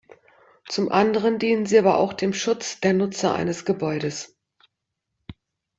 [0.67, 4.35] Zum anderen dienen sie aber auch dem Schutz der Nutzer eines Gebäudes.